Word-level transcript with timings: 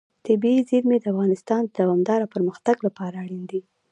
طبیعي 0.27 0.61
زیرمې 0.69 0.97
د 0.99 1.05
افغانستان 1.13 1.61
د 1.65 1.69
دوامداره 1.79 2.25
پرمختګ 2.33 2.77
لپاره 2.87 3.15
اړین 3.23 3.43
دي. 3.51 3.61